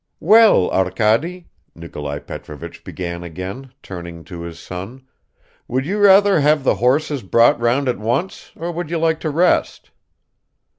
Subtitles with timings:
[0.19, 1.45] "Well, Arkady,"
[1.75, 5.05] Nikolai Petrovich began again, turning to his son,
[5.67, 9.29] "would you rather have the horses brought round at once or would you like to
[9.29, 9.91] rest?"